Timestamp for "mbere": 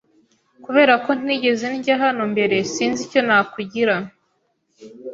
2.33-2.55